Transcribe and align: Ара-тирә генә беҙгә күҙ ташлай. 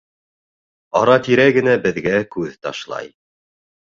Ара-тирә 0.99 1.45
генә 1.59 1.75
беҙгә 1.85 2.15
күҙ 2.37 2.57
ташлай. 2.65 3.13